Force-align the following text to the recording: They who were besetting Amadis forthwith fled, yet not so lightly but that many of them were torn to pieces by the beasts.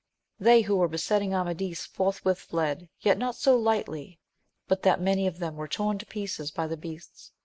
They 0.39 0.61
who 0.63 0.77
were 0.77 0.87
besetting 0.87 1.31
Amadis 1.31 1.85
forthwith 1.85 2.39
fled, 2.39 2.89
yet 3.01 3.19
not 3.19 3.35
so 3.35 3.55
lightly 3.55 4.17
but 4.67 4.81
that 4.81 4.99
many 4.99 5.27
of 5.27 5.37
them 5.37 5.55
were 5.55 5.67
torn 5.67 5.99
to 5.99 6.07
pieces 6.07 6.49
by 6.49 6.65
the 6.65 6.75
beasts. 6.75 7.31